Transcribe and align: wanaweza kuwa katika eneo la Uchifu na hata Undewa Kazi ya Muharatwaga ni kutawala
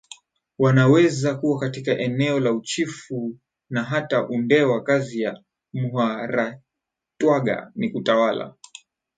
wanaweza 0.59 1.35
kuwa 1.35 1.59
katika 1.59 1.91
eneo 1.97 2.39
la 2.39 2.51
Uchifu 2.53 3.37
na 3.69 3.83
hata 3.83 4.27
Undewa 4.29 4.83
Kazi 4.83 5.21
ya 5.21 5.43
Muharatwaga 5.73 7.71
ni 7.75 7.89
kutawala 7.89 8.55